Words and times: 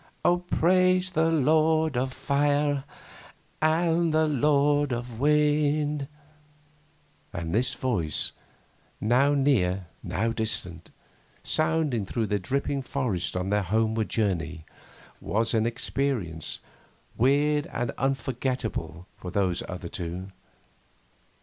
Oh, 0.25 0.39
praise 0.39 1.11
the 1.11 1.29
Lord 1.31 1.95
of 1.95 2.11
Fire 2.11 2.85
and 3.61 4.11
the 4.11 4.25
Lord 4.25 4.91
of 4.91 5.19
Wind...!' 5.19 6.07
And 7.31 7.53
this 7.53 7.75
voice, 7.75 8.31
now 8.99 9.35
near, 9.35 9.85
now 10.01 10.31
distant, 10.31 10.89
sounding 11.43 12.07
through 12.07 12.25
the 12.25 12.39
dripping 12.39 12.81
forest 12.81 13.37
on 13.37 13.51
their 13.51 13.61
homeward 13.61 14.09
journey, 14.09 14.65
was 15.21 15.53
an 15.53 15.67
experience 15.67 16.61
weird 17.15 17.67
and 17.67 17.91
unforgettable 17.99 19.05
for 19.17 19.29
those 19.29 19.61
other 19.69 19.87
two. 19.87 20.29